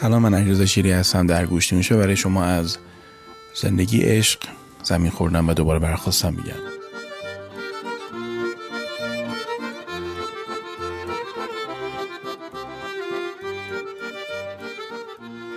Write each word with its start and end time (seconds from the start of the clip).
سلام 0.00 0.22
من 0.22 0.34
علیرضا 0.34 0.66
شیری 0.66 0.92
هستم 0.92 1.26
در 1.26 1.46
گوشتی 1.46 1.76
میشه. 1.76 1.96
برای 1.96 2.16
شما 2.16 2.44
از 2.44 2.78
زندگی 3.54 4.00
عشق 4.00 4.40
زمین 4.82 5.10
خوردم 5.10 5.48
و 5.48 5.54
دوباره 5.54 5.78
برخواستم 5.78 6.34
میگم 6.34 6.54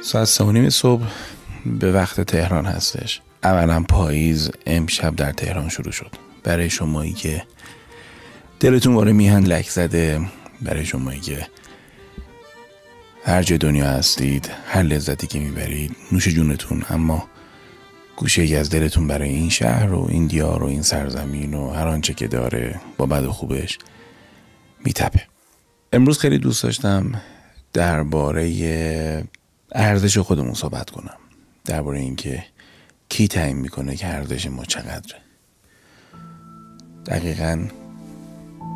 ساعت 0.01 0.25
سه 0.25 0.69
صبح 0.69 1.03
به 1.65 1.91
وقت 1.91 2.21
تهران 2.21 2.65
هستش. 2.65 3.21
اولا 3.43 3.83
پاییز 3.89 4.51
امشب 4.65 5.15
در 5.15 5.31
تهران 5.31 5.69
شروع 5.69 5.91
شد. 5.91 6.11
برای 6.43 6.69
شمایی 6.69 7.13
که 7.13 7.43
دلتون 8.59 8.93
واره 8.95 9.11
میهن 9.11 9.43
لک 9.43 9.69
زده 9.69 10.21
برای 10.61 10.85
شمایی 10.85 11.19
که 11.19 11.47
هر 13.23 13.43
جای 13.43 13.57
دنیا 13.57 13.89
هستید 13.89 14.51
هر 14.67 14.83
لذتی 14.83 15.27
که 15.27 15.39
می‌برید 15.39 15.95
نوش 16.11 16.27
جونتون 16.27 16.83
اما 16.89 17.27
گوشه 18.15 18.41
ای 18.41 18.55
از 18.55 18.69
دلتون 18.69 19.07
برای 19.07 19.29
این 19.29 19.49
شهر 19.49 19.93
و 19.93 20.07
این 20.09 20.27
دیار 20.27 20.63
و 20.63 20.65
این 20.65 20.81
سرزمین 20.81 21.53
و 21.53 21.69
هر 21.69 21.87
آنچه 21.87 22.13
که 22.13 22.27
داره 22.27 22.81
با 22.97 23.05
بد 23.05 23.23
و 23.23 23.31
خوبش 23.31 23.77
میتپه. 24.85 25.27
امروز 25.93 26.19
خیلی 26.19 26.37
دوست 26.37 26.63
داشتم 26.63 27.21
درباره 27.73 29.23
ارزش 29.71 30.17
خودمون 30.17 30.53
صحبت 30.53 30.89
کنم. 30.89 31.17
درباره 31.65 31.99
اینکه 31.99 32.45
کی 33.09 33.27
تعیین 33.27 33.57
می‌کنه 33.57 33.95
که 33.95 34.07
ارزش 34.07 34.47
ما 34.47 34.65
چقدره. 34.65 35.17
دقیقا 37.05 37.67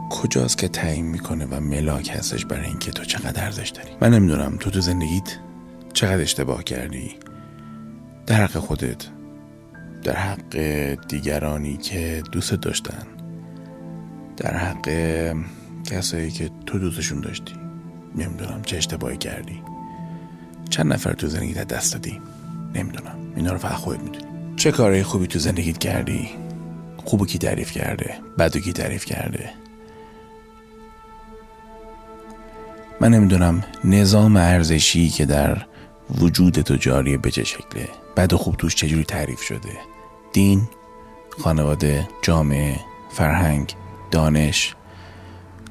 کجاست 0.10 0.58
که 0.58 0.68
تعیین 0.68 1.06
می‌کنه 1.06 1.46
و 1.46 1.60
ملاک 1.60 2.10
هستش 2.14 2.46
برای 2.46 2.66
اینکه 2.66 2.92
تو 2.92 3.04
چقدر 3.04 3.44
ارزش 3.44 3.70
داری؟ 3.70 3.90
من 4.02 4.14
نمی‌دونم. 4.14 4.58
تو 4.58 4.70
تو 4.70 4.82
زندگیت 4.82 5.38
چقدر 5.94 6.22
اشتباه 6.22 6.64
کردی؟ 6.64 7.12
در 8.28 8.44
حق 8.44 8.58
خودت. 8.58 9.06
در 10.04 10.16
حق 10.16 10.58
دیگرانی 11.08 11.78
که 11.78 12.24
دوست 12.32 12.54
داشتن. 12.54 13.08
در 14.38 14.58
حق 14.58 14.90
کسایی 15.86 16.32
که 16.32 16.50
تو 16.66 16.80
دوستشون 16.80 17.22
داشتی. 17.22 17.54
نمی‌دونم 18.16 18.62
چه 18.66 18.78
اشتباهی 18.78 19.18
کردی. 19.18 19.62
چند 20.70 20.94
نفر 20.94 21.14
تو 21.14 21.28
زندگیت 21.28 21.68
دست 21.68 21.94
دادی؟ 21.94 22.22
نمی‌دونم. 22.76 23.16
اینا 23.36 23.52
رو 23.52 23.58
فقط 23.58 23.76
خودت 23.76 24.00
می‌دونی. 24.00 24.26
چه 24.56 24.72
کارهای 24.72 25.04
خوبی 25.04 25.28
تو 25.28 25.40
زندگیت 25.40 25.78
کردی؟ 25.78 26.30
خوبو 27.06 27.26
کی 27.26 27.38
تعریف 27.38 27.72
کرده؟ 27.72 28.16
بدو 28.40 28.60
کی 28.60 28.74
تعریف 28.74 29.06
کرده؟ 29.06 29.50
من 33.02 33.14
نمی‌دونم 33.14 33.64
نظام 33.84 34.38
ارزشی 34.38 35.10
که 35.10 35.26
در 35.26 35.66
وجود 36.20 36.62
تو 36.62 36.76
جاریه 36.76 37.18
به 37.18 37.32
چه 37.32 37.44
شکله. 37.44 37.88
بد 38.18 38.34
و 38.34 38.38
خوب 38.38 38.56
توش 38.56 38.76
چجوری 38.76 39.04
تعریف 39.04 39.42
شده؟ 39.42 39.78
دین 40.34 40.62
خانواده 41.44 42.08
جامعه 42.22 42.80
فرهنگ 43.12 43.74
دانش 44.12 44.76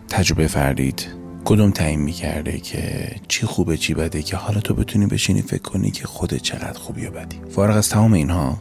تجربه 0.09 0.47
فردید 0.47 1.07
کدوم 1.45 1.71
تعیین 1.71 2.01
می‌کرده 2.01 2.59
که 2.59 3.11
چی 3.29 3.47
خوبه 3.47 3.77
چی 3.77 3.95
بده 3.95 4.23
که 4.23 4.37
حالا 4.37 4.61
تو 4.61 4.75
بتونی 4.75 5.07
بشینی 5.07 5.43
فکر 5.43 5.63
کنی 5.63 5.91
که 5.91 6.07
خودت 6.07 6.43
چقدر 6.43 6.79
خوبی 6.79 7.07
و 7.07 7.11
بدی؟ 7.11 7.41
فارغ 7.51 7.77
از 7.77 7.89
تمام 7.89 8.13
اینها 8.13 8.59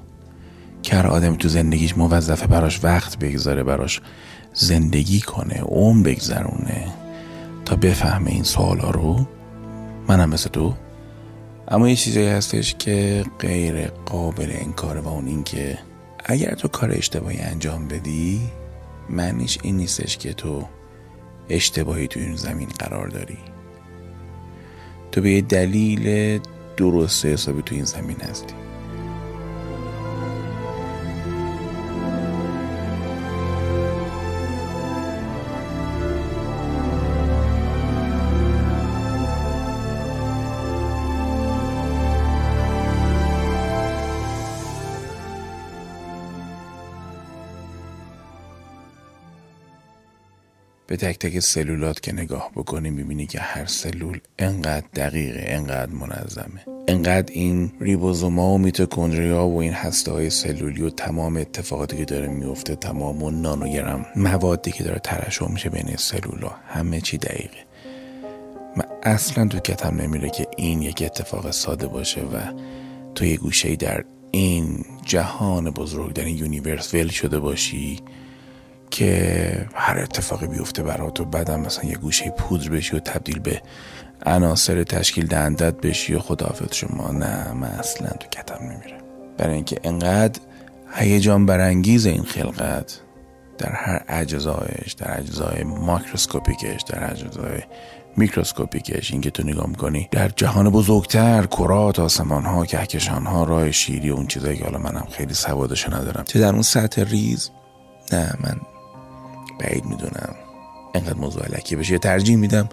که 0.84 0.96
هر 0.96 1.08
آدم 1.08 1.36
تو 1.36 1.50
زندگیش 1.50 1.98
موظفه 1.98 2.48
براش 2.48 2.84
وقت 2.84 3.20
بگذاره 3.20 3.64
براش 3.64 4.02
زندگی 4.54 5.22
کنه 5.22 5.62
اوم 5.62 6.04
بگذرونه. 6.04 7.03
تا 7.74 7.80
بفهمه 7.80 8.32
این 8.32 8.44
سوالا 8.44 8.90
رو. 8.90 9.28
منم 10.08 10.30
مثل 10.30 10.50
تو. 10.50 10.74
اما 11.68 11.90
یه 11.90 11.96
چیزایی 11.96 12.28
هستش 12.28 12.76
که 12.76 13.26
غیر 13.40 13.88
قابل 13.88 14.52
انکاره 14.52 15.02
و 15.02 15.08
اون 15.08 15.28
این 15.28 15.44
که 15.44 15.80
اگر 16.26 16.56
تو 16.56 16.68
کار 16.68 16.92
اشتباهی 16.92 17.40
انجام 17.40 17.88
بدی 17.88 18.42
معنیش 19.10 19.58
این 19.64 19.78
نیستش 19.78 20.18
که 20.18 20.34
تو 20.34 20.68
اشتباهی 21.50 22.08
تو 22.08 22.20
این 22.20 22.36
زمین 22.36 22.70
قرار 22.80 23.08
داری. 23.08 23.38
تو 25.12 25.22
به 25.22 25.32
یه 25.32 25.42
دلیل 25.42 26.40
درست 26.78 27.26
حسابی 27.26 27.62
تو 27.62 27.76
این 27.76 27.86
زمین 27.86 28.22
هستی. 28.22 28.54
به 50.94 50.98
تک 50.98 51.20
تک 51.20 51.40
سلولات 51.40 52.02
که 52.02 52.14
نگاه 52.14 52.52
بکنی 52.56 52.90
می‌بینی 52.90 53.26
که 53.26 53.40
هر 53.40 53.66
سلول 53.66 54.20
انقدر 54.40 54.86
دقیقه 54.96 55.46
انقدر 55.48 55.92
منظمه. 55.92 56.66
انقدر 56.88 57.34
این 57.34 57.72
ریبوزوما 57.80 58.54
و 58.54 58.58
میتوکندریا 58.58 59.48
و 59.48 59.62
این 59.62 59.74
هسته 59.74 60.12
های 60.12 60.30
سلولی 60.30 60.82
و 60.82 60.90
تمام 60.90 61.38
اتفاقاتی 61.38 61.98
که 61.98 62.06
داره 62.06 62.28
میفته 62.28 62.76
تمام 62.76 63.24
و 63.24 63.32
نانوگرم 63.32 64.06
موادی 64.16 64.72
که 64.72 64.84
داره 64.84 65.00
ترشح 65.00 65.52
میشه 65.52 65.70
بین 65.70 65.96
سلولا 65.96 66.52
همه 66.68 67.02
چی 67.02 67.18
دقیقه. 67.18 67.66
من 68.78 68.86
اصلا 69.04 69.48
تو 69.48 69.60
کتم 69.60 70.02
نمیره 70.02 70.30
که 70.30 70.48
این 70.58 70.82
یک 70.82 71.04
اتفاق 71.06 71.52
ساده 71.52 71.88
باشه 71.88 72.22
و 72.22 72.38
تو 73.16 73.26
یه 73.26 73.38
گوشه 73.38 73.76
در 73.76 74.04
این 74.32 74.86
جهان 75.06 75.70
بزرگ 75.70 76.14
در 76.14 76.26
این 76.26 76.38
یونیورس 76.38 76.94
ول 76.94 77.08
شده 77.08 77.40
باشی. 77.40 78.00
که 78.94 79.68
هر 79.76 80.00
اتفاقی 80.00 80.48
بیفته 80.48 80.84
برات 80.84 81.20
و 81.20 81.26
بعدم 81.26 81.60
مثلا 81.60 81.90
یه 81.90 81.96
گوشه 81.96 82.30
پودر 82.30 82.70
بشی 82.70 82.96
و 82.96 83.00
تبدیل 83.00 83.40
به 83.40 83.62
عناصر 84.26 84.84
تشکیل 84.84 85.28
دهندت 85.28 85.74
بشی 85.74 86.14
و 86.14 86.20
خداحافظ 86.20 86.76
شما. 86.76 87.12
نه 87.12 87.54
من 87.54 87.68
اصلا 87.68 88.10
تو 88.10 88.28
کتم 88.28 88.64
نمیره. 88.64 88.98
برای 89.38 89.56
اینکه 89.56 89.80
انقدر 89.84 90.40
هیجان 90.96 91.46
برانگیز 91.46 92.06
این 92.06 92.24
خلقت 92.24 93.00
در 93.58 93.72
هر 93.72 94.04
اجزایش 94.08 94.94
در 94.94 95.20
اجزای 95.20 95.64
ماکروسکوپیکش 95.64 96.82
در 96.82 97.12
اجزای 97.12 97.62
میکروسکوپیکش 98.18 99.12
اینکه 99.12 99.30
تو 99.30 99.44
نگاه 99.44 99.70
می‌کنی 99.70 100.08
در 100.12 100.30
جهان 100.30 100.70
بزرگتر 100.70 101.46
کرات 101.46 102.00
آسمان 102.00 102.46
ها 102.46 102.66
کهکشان 102.66 103.26
ها 103.26 103.44
راه 103.44 103.72
شیری 103.72 104.10
و 104.10 104.16
اون 104.16 104.28
چیزایی 104.28 104.58
که 104.58 104.64
حالا 104.64 104.78
منم 104.78 105.08
خیلی 105.12 105.34
سوادش 105.34 105.90
ندارم. 105.90 106.24
چه 106.24 106.40
در 106.40 106.54
اون 106.54 106.62
سطح 106.62 107.04
ریز؟ 107.04 107.50
نه 108.12 108.34
من 108.40 108.73
بعید 109.60 109.86
می‌دونم. 109.86 110.36
انقدر 110.94 111.18
موضوع 111.20 111.44
الکی 111.44 111.76
بشه 111.76 111.98
ترجیح 111.98 112.36
میدم 112.36 112.70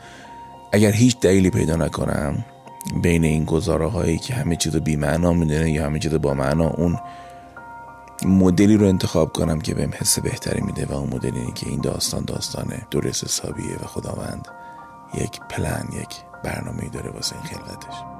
اگر 0.73 0.93
هیچ 0.93 1.21
دلیلی 1.21 1.51
پیدا 1.51 1.77
نکنم 1.77 2.45
بین 3.03 3.25
این 3.25 3.45
گزاره 3.45 3.87
هایی 3.87 4.19
که 4.19 4.35
همه 4.35 4.57
چیز 4.57 4.77
بی 4.77 4.97
معنا 4.97 5.33
می‌دونه 5.33 5.71
یا 5.71 5.87
همه 5.87 5.99
چیز 5.99 6.15
با 6.15 6.35
معنا 6.35 6.69
اون 6.69 6.99
مدلی 8.25 8.77
رو 8.77 8.87
انتخاب 8.87 9.33
کنم 9.33 9.61
که 9.61 9.75
بهم 9.75 9.91
حس 9.99 10.19
بهتری 10.19 10.61
میده 10.61 10.87
و 10.87 10.93
اون 10.93 11.11
مدلی 11.15 11.53
که 11.55 11.69
این 11.69 11.81
داستان 11.81 12.25
داستانه 12.25 12.87
درست 12.91 13.25
حسابیه 13.25 13.77
و 13.83 13.87
خداوند 13.87 14.49
یک 15.15 15.41
پلن 15.41 15.89
یک 15.93 16.17
برنامه 16.45 16.89
داره 16.89 17.11
واسه 17.11 17.37
این 17.37 17.45
خلقتش. 17.45 18.19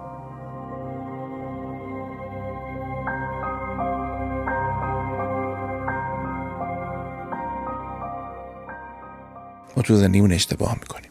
ما 9.81 9.85
تو 9.85 9.97
زندگیمون 9.97 10.33
اشتباه 10.33 10.77
می‌کنیم. 10.81 11.11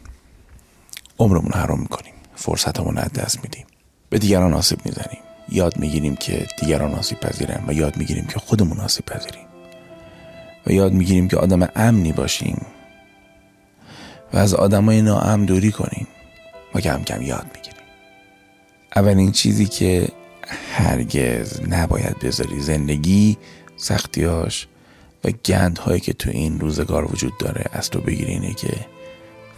عمرمون 1.20 1.52
حرام 1.54 1.80
می‌کنیم. 1.80 2.14
فرصتمون 2.36 2.98
از 2.98 3.14
دست 3.14 3.44
میدیم. 3.44 3.66
به 4.10 4.20
دیگران 4.20 4.54
آسیب 4.54 4.80
می‌زنیم. 4.86 5.20
یاد 5.50 5.78
می‌گیریم 5.78 6.16
که 6.16 6.48
دیگران 6.60 6.94
آسیب 6.94 7.20
پذیرن 7.20 7.64
و 7.68 7.74
یاد 7.74 7.98
می‌گیریم 7.98 8.26
که 8.26 8.40
خودمون 8.40 8.80
آسیب 8.80 9.06
پذیریم. 9.06 9.46
و 10.66 10.72
یاد 10.72 10.94
می‌گیریم 10.94 11.28
که 11.28 11.38
آدم 11.38 11.70
امنی 11.76 12.12
باشیم 12.12 12.66
و 14.34 14.38
از 14.38 14.54
آدمای 14.54 15.02
ناامن 15.02 15.46
دوری 15.46 15.72
کنیم 15.72 16.08
و 16.76 16.80
کم 16.80 17.04
کم 17.04 17.22
یاد 17.22 17.46
می‌گیریم. 17.56 17.84
اولین 18.96 19.32
چیزی 19.32 19.66
که 19.66 20.08
هرگز 20.74 21.62
نباید 21.70 22.20
بذاری 22.20 22.60
زندگی 22.60 23.38
سختیاش 23.78 24.68
و 25.24 25.32
گندهایی 25.32 26.00
که 26.00 26.14
تو 26.14 26.30
این 26.30 26.60
روزگار 26.60 27.12
وجود 27.12 27.38
داره 27.38 27.66
از 27.72 27.90
تو 27.90 28.02
بگیری 28.02 28.32
اینه 28.32 28.54
که 28.54 28.86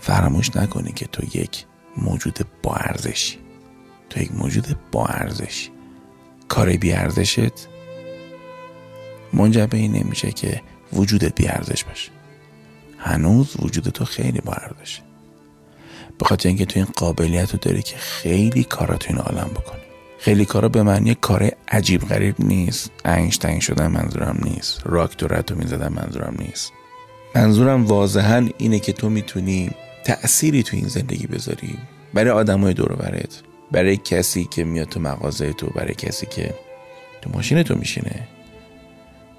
فراموش 0.02 0.56
نکنی 0.56 0.92
که 0.92 1.06
تو 1.06 1.38
یک 1.38 1.66
موجود 1.98 2.40
با 2.64 2.76
ارزشی. 2.76 3.38
تو 4.10 4.22
یک 4.22 4.32
موجود 4.32 4.78
با 4.92 5.06
ارزشی. 5.06 5.70
کار 6.48 6.70
بی 6.70 6.94
ارزشت 6.94 7.68
منجر 9.34 9.66
به 9.66 9.78
این 9.78 9.92
نمیشه 9.92 10.32
که 10.32 10.62
وجودت 10.94 11.36
بی 11.36 11.48
ارزش 11.48 11.84
باشه. 11.84 12.12
هنوز 12.98 13.56
وجود 13.60 13.84
تو 13.84 14.06
خیلی 14.06 14.42
با 14.42 14.54
ارزشه. 14.54 15.02
به 16.18 16.26
خاطر 16.26 16.50
اینکه 16.50 16.66
تو 16.66 16.80
این 16.80 16.88
قابلیت 16.96 17.52
رو 17.52 17.60
داری 17.62 17.82
که 17.82 17.98
خیلی 17.98 18.64
کارا 18.64 18.98
تو 18.98 19.08
این 19.10 19.18
عالم 19.18 19.48
بکنی. 19.48 19.82
خیلی 20.22 20.46
کارا 20.46 20.70
به 20.70 20.84
معنی 20.84 21.16
کار 21.16 21.52
عجیب 21.68 22.02
غریب 22.02 22.36
نیست. 22.40 22.92
اینشتین 23.06 23.60
شدن 23.60 23.88
منظورم 23.88 24.38
نیست. 24.44 24.82
راک 24.86 25.18
تو 25.18 25.28
رد 25.28 25.56
می‌زدن 25.56 25.88
منظورم 25.88 26.36
نیست. 26.40 26.72
منظورم 27.36 27.86
واضحا 27.86 28.50
اینه 28.58 28.80
که 28.80 28.94
تو 28.94 29.10
می‌تونی 29.10 29.72
تأثیری 30.06 30.64
تو 30.64 30.78
این 30.78 30.88
زندگی 30.88 31.28
بذاری. 31.28 31.78
برای 32.14 32.30
آدمای 32.32 32.74
دور 32.74 32.96
برت. 32.96 33.42
برای 33.72 33.98
کسی 33.98 34.48
که 34.52 34.64
میاد 34.64 34.90
تو 34.90 35.00
مغازه 35.00 35.54
تو 35.54 35.68
برای 35.68 35.94
کسی 35.94 36.26
که 36.26 36.54
تو 37.22 37.30
ماشین 37.34 37.64
تو 37.64 37.76
میشینه. 37.76 38.28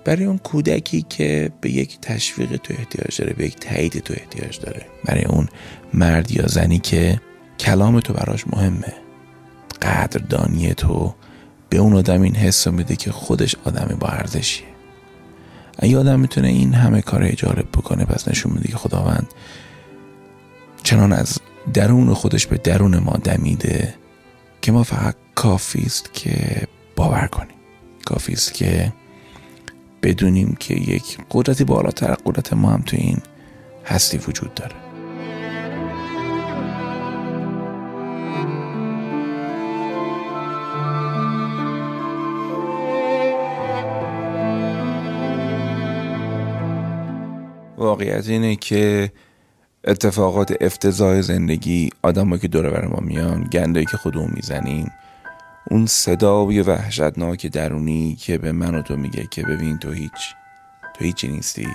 برای 0.04 0.24
اون 0.24 0.38
کودکی 0.38 1.06
که 1.08 1.52
به 1.60 1.70
یک 1.70 2.00
تشویق 2.00 2.56
تو 2.56 2.74
احتیاج 2.78 3.20
داره 3.20 3.32
به 3.32 3.46
یک 3.46 3.56
تایید 3.56 3.98
تو 3.98 4.14
احتیاج 4.16 4.60
داره. 4.60 4.86
برای 5.04 5.24
اون 5.24 5.48
مرد 5.94 6.30
یا 6.30 6.46
زنی 6.46 6.78
که 6.78 7.20
کلام 7.60 8.00
تو 8.00 8.12
براش 8.12 8.44
مهمه. 8.46 9.01
قدردانی 9.82 10.74
تو 10.74 11.14
به 11.68 11.78
اون 11.78 11.94
آدم 11.94 12.22
این 12.22 12.34
حس 12.34 12.66
میده 12.66 12.96
که 12.96 13.12
خودش 13.12 13.56
آدم 13.64 13.96
با 14.00 14.08
ارزشیه 14.08 14.66
اگه 15.78 15.98
آدم 15.98 16.20
می‌تونه 16.20 16.48
این 16.48 16.74
همه 16.74 17.00
کار 17.00 17.30
جالب 17.30 17.68
بکنه 17.68 18.04
پس 18.04 18.28
نشون 18.28 18.52
میده 18.52 18.68
که 18.68 18.76
خداوند 18.76 19.26
چنان 20.82 21.12
از 21.12 21.38
درون 21.74 22.14
خودش 22.14 22.46
به 22.46 22.56
درون 22.56 22.98
ما 22.98 23.12
دمیده 23.24 23.94
که 24.62 24.72
ما 24.72 24.82
فقط 24.82 25.14
کافی 25.34 25.82
است 25.86 26.14
که 26.14 26.62
باور 26.96 27.26
کنیم. 27.26 27.56
کافی 28.04 28.32
است 28.32 28.54
که 28.54 28.92
بدونیم 30.02 30.56
که 30.60 30.74
یک 30.74 31.18
قدرتی 31.30 31.64
بالاتر 31.64 32.14
قدرت 32.24 32.52
ما 32.52 32.70
هم 32.70 32.82
تو 32.82 32.96
این 32.96 33.18
هستی 33.84 34.18
وجود 34.18 34.54
داره. 34.54 34.74
واقعیت 47.92 48.28
اینه 48.28 48.56
که 48.56 49.12
اتفاقات 49.84 50.56
افتضاح 50.60 51.20
زندگی 51.20 51.90
آدمایی 52.02 52.40
که 52.40 52.48
دور 52.48 52.70
بر 52.70 52.86
ما 52.86 53.00
میان 53.00 53.44
گندایی 53.44 53.86
که 53.86 53.96
خودمون 53.96 54.30
می‌زنیم 54.34 54.90
اون 55.70 55.86
صدای 55.86 56.60
وحشتناک 56.60 57.46
درونی 57.46 58.16
که 58.16 58.38
به 58.38 58.52
من 58.52 58.74
و 58.74 58.82
تو 58.82 58.96
میگه 58.96 59.28
که 59.30 59.42
ببین 59.42 59.78
تو 59.78 59.90
هیچ 59.90 60.34
تو 60.94 61.04
هیچی 61.04 61.28
نیستی. 61.28 61.68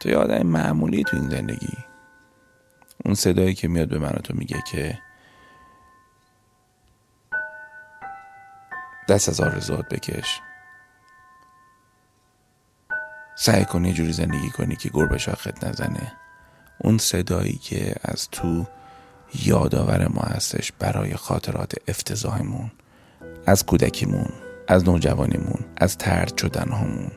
تو 0.00 0.08
یه 0.08 0.16
آدم 0.16 0.46
معمولی 0.46 1.04
تو 1.04 1.16
این 1.16 1.28
زندگی. 1.28 1.76
اون 3.04 3.14
صدایی 3.14 3.54
که 3.54 3.68
میاد 3.68 3.88
به 3.88 3.98
من 3.98 4.12
و 4.12 4.18
تو 4.24 4.34
میگه 4.36 4.62
که 4.72 4.98
دست 9.08 9.28
از 9.28 9.40
آرزوات 9.40 9.88
بکش. 9.88 10.40
سعی 13.36 13.64
کنی 13.64 13.88
یه 13.88 13.94
جوری 13.94 14.12
زندگی 14.12 14.50
کنی 14.50 14.76
که 14.76 14.88
گربه 14.88 15.18
شاخت 15.18 15.64
نزنه. 15.64 16.12
اون 16.78 16.98
صدایی 16.98 17.52
که 17.62 17.94
از 18.02 18.28
تو 18.32 18.64
یادآور 19.44 20.08
ما 20.08 20.22
هستش 20.22 20.72
برای 20.72 21.14
خاطرات 21.14 21.72
افتضاحمون 21.88 22.70
از 23.46 23.66
کودکیمون 23.66 24.28
از 24.68 24.84
نوجوانیمون 24.84 25.64
از 25.76 25.98
ترد 25.98 26.38
شدن 26.38 26.72
همون 26.72 27.10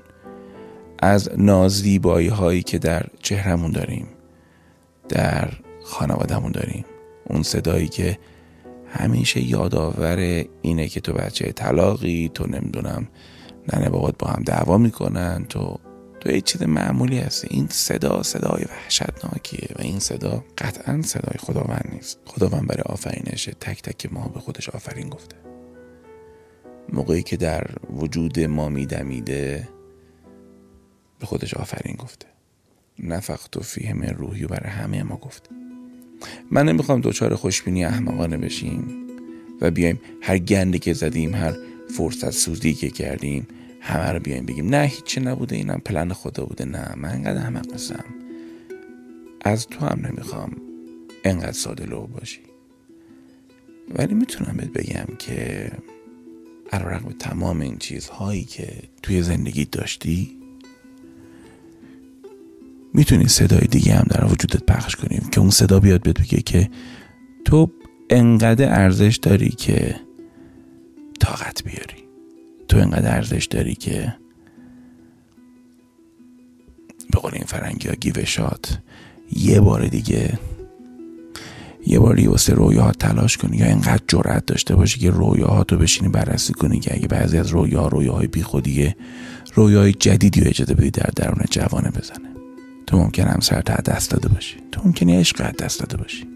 از 0.99 1.29
نازیبایی 1.37 2.27
هایی 2.27 2.63
که 2.63 2.77
در 2.77 3.05
چهرمون 3.21 3.71
داریم 3.71 4.07
در 5.09 5.49
خانوادهمون 5.83 6.51
داریم. 6.51 6.85
اون 7.23 7.43
صدایی 7.43 7.87
که 7.87 8.19
همیشه 8.87 9.41
یادآور 9.41 10.45
اینه 10.61 10.87
که 10.87 11.01
تو 11.01 11.13
بچه 11.13 11.51
طلاقی 11.51 12.31
تو 12.33 12.47
نمی‌دونم 12.47 13.07
ننه 13.73 13.89
بابات 13.89 14.15
با 14.19 14.27
هم 14.27 14.43
دعوا 14.43 14.77
می‌کنن 14.77 15.45
تو 15.49 15.79
تو 16.19 16.31
یه 16.31 16.41
چیز 16.41 16.63
معمولی 16.63 17.19
هستی. 17.19 17.47
این 17.51 17.67
صدا 17.67 18.23
صدای 18.23 18.63
وحشتناکیه 18.63 19.69
و 19.75 19.81
این 19.81 19.99
صدا 19.99 20.43
قطعا 20.57 21.01
صدای 21.01 21.37
خداوند 21.39 21.89
نیست. 21.93 22.19
خداوند 22.25 22.67
برای 22.67 22.83
آفرینش 22.85 23.45
تک 23.45 23.81
تک 23.81 24.13
ما 24.13 24.27
به 24.27 24.39
خودش 24.39 24.69
آفرین 24.69 25.09
گفته. 25.09 25.35
موقعی 26.93 27.23
که 27.23 27.37
در 27.37 27.67
وجود 27.89 28.39
ما 28.39 28.69
میدمیده 28.69 29.69
به 31.19 31.25
خودش 31.25 31.53
آفرین 31.53 31.95
گفته. 31.95 32.27
نفخت 32.99 33.57
و 33.57 33.59
فیه 33.59 33.93
من 33.93 34.07
روحی 34.07 34.43
و 34.43 34.47
برای 34.47 34.69
همه 34.69 35.03
ما 35.03 35.17
گفته 35.17 35.49
من 36.51 36.65
نمی‌خوام 36.65 37.01
دوچار 37.01 37.35
خوشبینی 37.35 37.85
احمقانه 37.85 38.37
بشیم 38.37 39.07
و 39.61 39.71
بیایم 39.71 39.99
هر 40.21 40.37
گندی 40.37 40.79
که 40.79 40.93
زدیم 40.93 41.35
هر 41.35 41.55
فرصت 41.97 42.29
سوزی 42.31 42.73
که 42.73 42.89
کردیم 42.89 43.47
همه 43.87 44.11
رو 44.11 44.19
بیایم 44.19 44.45
بگیم. 44.45 44.69
نه 44.69 44.85
هیچی 44.85 45.19
نبوده 45.19 45.55
اینم 45.55 45.81
پلن 45.85 46.13
خدا 46.13 46.45
بوده. 46.45 46.65
نه 46.65 46.93
من 46.97 47.09
انقدر 47.09 47.37
احمق 47.37 47.71
نیستم. 47.71 48.05
از 49.41 49.67
تو 49.67 49.85
هم 49.85 50.05
نمی‌خوام 50.05 50.51
انقدر 51.23 51.51
ساده 51.51 51.85
لو 51.85 52.07
باشی. 52.07 52.39
ولی 53.95 54.13
می‌تونم 54.13 54.57
بهت 54.57 54.69
بگم 54.69 55.15
که 55.19 55.71
علیرغم 56.71 57.11
تمام 57.19 57.61
این 57.61 57.77
چیزهایی 57.77 58.43
که 58.43 58.67
توی 59.01 59.21
زندگی 59.21 59.65
داشتی 59.65 60.37
می‌تونی 62.93 63.27
صدای 63.27 63.67
دیگه 63.71 63.93
هم 63.93 64.05
در 64.09 64.25
وجودت 64.25 64.63
پخش 64.63 64.95
کنیم 64.95 65.29
که 65.31 65.39
اون 65.39 65.49
صدا 65.49 65.79
بیاد 65.79 66.01
بهت 66.01 66.21
بگه 66.21 66.41
که 66.41 66.69
تو 67.45 67.71
انقدر 68.09 68.81
ارزش 68.81 69.19
داری 69.21 69.49
که 69.49 69.95
طاقت 71.19 71.63
بیاری. 71.63 71.96
تو 72.67 72.77
انقدر 72.77 73.15
ارزش 73.15 73.45
داری 73.45 73.75
که 73.75 74.15
به 77.11 77.19
قول 77.19 77.31
این 77.33 77.43
فرنگی 77.43 77.87
ها 77.87 77.95
گیوشات 77.95 78.79
یه 79.31 79.59
بار 79.59 79.87
دیگه 79.87 80.39
یه 81.87 81.99
باری 81.99 82.27
واسه 82.27 82.53
رویاها 82.53 82.91
تلاش 82.91 83.37
کنی 83.37 83.57
یا 83.57 83.65
اینقدر 83.65 84.03
جرأت 84.07 84.45
داشته 84.45 84.75
باشی 84.75 84.99
که 84.99 85.09
رویاها 85.09 85.63
تو 85.63 85.77
بشینی 85.77 86.09
بررسی 86.09 86.53
کنی 86.53 86.79
که 86.79 86.93
اگه 86.93 87.07
بعضی 87.07 87.37
از 87.37 87.47
رویاها 87.47 87.87
رویاهای 87.87 88.27
بیخودیه 88.27 88.95
رویاهای 89.53 89.93
جدیدی 89.93 90.41
رو 90.41 90.47
اجازه 90.47 90.73
بدی 90.73 90.91
در 90.91 91.09
درون 91.15 91.45
جوانه 91.51 91.89
بزنه. 91.89 92.29
تو 92.87 92.97
ممکنه 92.97 93.25
همسرت 93.31 93.69
از 93.69 93.83
دست 93.83 94.11
داده 94.11 94.29
باشی. 94.29 94.55
تو 94.71 94.81
ممکنه 94.85 95.19
عشق 95.19 95.51
دست 95.51 95.79
داده 95.79 95.97
باشی. 95.97 96.27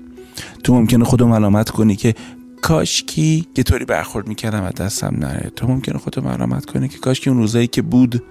تو 0.64 0.74
ممکنه 0.74 1.04
خودو 1.04 1.28
ملامت 1.28 1.70
کنی 1.70 1.96
که 1.96 2.16
کاشکی 2.62 3.48
که 3.54 3.64
طوری 3.64 3.86
برخورد 3.86 4.28
می‌کردم 4.28 4.64
از 4.64 4.74
دستم 4.74 5.16
نره. 5.20 5.52
تو 5.56 5.68
ممکنه 5.68 5.98
خودتو 5.98 6.22
ملامت 6.22 6.66
کنی 6.66 6.88
که 6.88 6.98
کاشکی 6.98 7.30
اون 7.30 7.40
روزایی 7.40 7.68
که 7.68 7.82
بود 7.82 8.24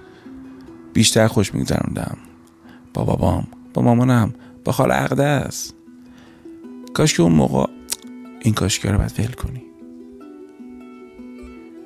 بیشتر 0.93 1.27
خوش 1.27 1.53
میگذروندم. 1.53 2.17
با 2.93 3.03
بابام 3.03 3.47
با 3.73 3.81
مامانم 3.81 4.33
با 4.63 4.71
خال 4.71 4.91
کاش 6.93 7.13
که 7.13 7.23
اون 7.23 7.31
موقع 7.31 7.65
این 8.41 8.53
کاشکی 8.53 8.87
رو 8.87 8.97
باید 8.97 9.19
ول 9.19 9.31
کنی. 9.31 9.63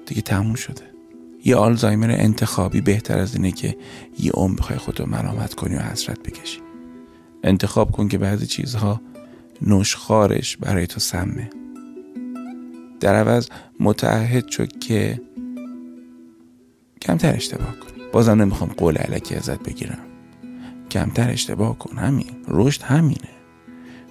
دیگه 0.05 0.21
تموم 0.21 0.55
شده. 0.55 0.81
یه 1.45 1.55
آلزایمر 1.55 2.11
انتخابی 2.11 2.81
بهتر 2.81 3.19
از 3.19 3.35
اینه 3.35 3.51
که 3.51 3.77
یه 4.19 4.31
عمر 4.31 4.55
بخوای 4.55 4.79
خودتو 4.79 5.05
ملامت 5.05 5.53
کنی 5.53 5.75
و 5.75 5.79
حسرت 5.79 6.19
بکشی. 6.19 6.59
انتخاب 7.43 7.91
کن 7.91 8.07
که 8.07 8.17
بعضی 8.17 8.45
چیزها 8.45 9.01
نشخارش 9.61 10.57
برای 10.57 10.87
تو 10.87 10.99
سمه. 10.99 11.49
در 13.05 13.15
عوض 13.15 13.47
متعهد 13.79 14.49
شد 14.49 14.79
که 14.79 15.21
کمتر 17.01 17.35
اشتباه 17.35 17.75
کنی 17.79 18.03
بازم 18.13 18.41
نمی‌خوام 18.41 18.69
قول 18.69 18.97
علکی 18.97 19.35
ازت 19.35 19.63
بگیرم. 19.63 19.97
کمتر 20.91 21.29
اشتباه 21.29 21.77
کن. 21.77 21.97
همین. 21.97 22.31
رشد 22.47 22.81
همینه. 22.81 23.29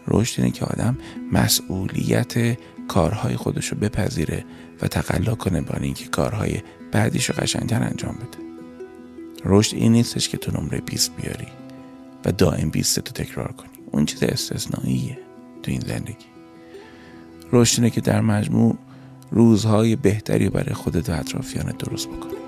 رشد 0.09 0.41
اینه 0.41 0.53
که 0.53 0.65
آدم 0.65 0.99
مسئولیت 1.33 2.59
کارهای 2.89 3.37
خودش 3.37 3.67
رو 3.67 3.79
بپذیره 3.79 4.45
و 4.83 4.89
تقلا 4.89 5.35
کنه 5.35 5.61
با 5.61 5.75
اینکه 5.81 6.09
کارهای 6.09 6.61
بعدیش 6.93 7.31
رو 7.31 7.35
قشنگتر 7.39 7.83
انجام 7.83 8.15
بده. 8.15 8.39
رشد 9.45 9.77
این 9.77 9.93
نیستش 9.93 10.29
که 10.29 10.37
تو 10.37 10.61
نمره 10.61 10.81
20 10.81 11.17
بیاری 11.17 11.49
و 12.25 12.33
دائم 12.33 12.71
20 12.71 13.01
تو 13.01 13.13
تکرار 13.25 13.53
کنی. 13.53 13.71
اون 13.91 14.07
چیز 14.07 14.23
استثنائیه 14.23 15.19
تو 15.63 15.71
این 15.71 15.81
زندگی. 15.81 16.27
رشد 17.53 17.79
اینه 17.79 17.91
که 17.91 18.01
در 18.01 18.21
مجموع 18.21 18.79
روزهای 19.35 19.97
بهتری 19.97 20.49
برای 20.49 20.75
خودت 20.75 21.09
و 21.09 21.12
اطرافیانت 21.12 21.79
درست 21.79 22.09
بکنی 22.09 22.44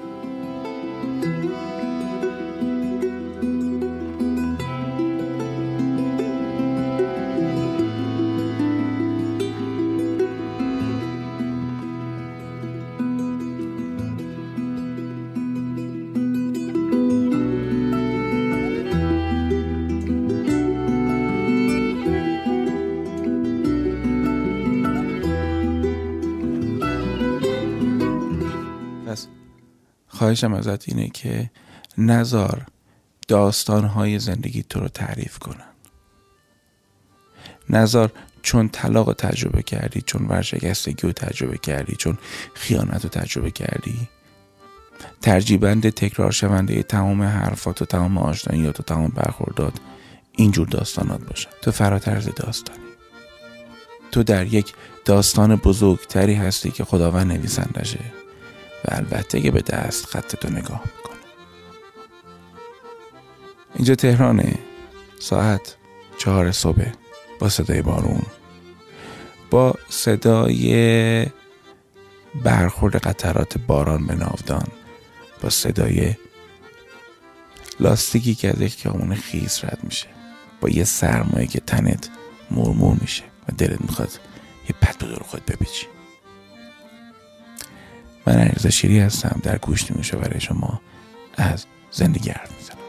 خواهشم 30.17 30.55
ازت 30.55 30.89
اینه 30.89 31.09
که 31.09 31.51
نزار 31.99 32.67
داستانهای 33.29 34.19
زندگی 34.19 34.63
تو 34.63 34.81
رو 34.81 34.89
تعریف 34.89 35.39
کنن 35.39 35.67
نزار 37.71 38.13
چون 38.43 38.69
طلاق 38.69 39.09
رو 39.09 39.15
تجربه 39.15 39.63
کردی 39.63 40.01
چون 40.01 40.27
ورشکستگی 40.27 41.07
رو 41.07 41.13
تجربه 41.13 41.59
کردی 41.59 41.97
چون 41.97 42.19
خیانت 42.55 43.05
رو 43.05 43.11
تجربه 43.11 43.51
کردی 43.51 44.09
ترجیبند 45.23 45.91
تکرار 45.91 46.33
شونده 46.33 46.83
تمام 46.83 47.23
حرفات 47.23 47.83
و 47.83 47.85
تمام 47.85 48.19
آشناییات 48.19 48.81
و 48.81 48.83
تمام 48.83 49.09
برخوردات 49.09 49.75
اینجور 50.33 50.69
داستانات 50.69 51.25
باشن. 51.29 51.51
تو 51.63 51.71
فراترز 51.71 52.29
داستانی. 52.37 52.79
تو 54.13 54.23
در 54.23 54.47
یک 54.47 54.75
داستان 55.05 55.57
بزرگتری 55.57 56.35
هستی 56.35 56.71
که 56.71 56.85
خداوند 56.85 57.33
نویسندشه. 57.33 58.01
و 58.87 58.95
البته 58.95 59.41
که 59.41 59.51
به 59.51 59.61
دست 59.61 60.07
خط 60.07 60.37
تو 60.37 60.49
نگاه 60.49 60.83
می‌کنه. 60.97 61.17
اینجا 63.75 63.95
تهرانه. 63.95 64.59
ساعت 65.19 65.77
چهار 66.19 66.53
صبح 66.53 66.93
با 67.39 67.49
صدای 67.49 67.83
بارون. 67.83 68.23
با 69.51 69.75
صدای 69.89 71.27
برخورد 72.45 72.97
قطرات 72.97 73.59
باران 73.59 74.07
به 74.07 74.15
ناودان. 74.15 74.67
با 75.43 75.51
صدای 75.51 76.15
لاستیکی 77.81 78.35
که 78.35 78.49
از 78.49 78.61
یک 78.61 78.83
خیامون 78.83 79.15
خیز 79.15 79.65
رد 79.65 79.79
میشه. 79.83 80.07
با 80.61 80.69
یه 80.69 80.85
سرمایه 80.85 81.47
که 81.47 81.61
تنت 81.61 82.11
مرمور 82.51 82.97
میشه 83.01 83.23
و 83.49 83.53
دلت 83.59 83.81
می‌خواد 83.81 84.21
یه 84.69 84.77
پت 84.81 84.99
به 84.99 85.07
دور 85.07 85.23
خود 85.23 85.47
بپیچی. 85.47 85.87
من 88.27 88.35
علیرضا 88.35 88.71
شیری 88.71 89.01
هستم. 89.01 89.41
در 89.43 89.59
گوش 89.59 89.91
میشه 89.91 90.17
برای 90.17 90.41
شما 90.41 90.81
از 91.37 91.67
زندگی 91.91 92.31
حرف 92.31 92.53
می‌زنم. 92.59 92.86